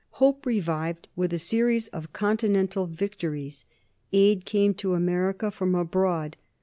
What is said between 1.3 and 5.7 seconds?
a series of Continental victories. Aid came to America